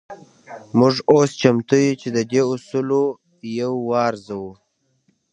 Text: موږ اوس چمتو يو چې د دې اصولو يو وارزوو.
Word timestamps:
موږ 0.77 0.95
اوس 1.11 1.29
چمتو 1.41 1.75
يو 1.85 1.99
چې 2.01 2.07
د 2.15 2.19
دې 2.31 2.41
اصولو 2.51 3.03
يو 3.59 3.71
وارزوو. 3.89 4.51